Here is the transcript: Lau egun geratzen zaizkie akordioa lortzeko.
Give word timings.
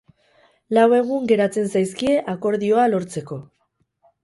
Lau 0.77 0.85
egun 0.99 1.27
geratzen 1.33 1.69
zaizkie 1.75 2.17
akordioa 2.35 2.89
lortzeko. 2.95 3.41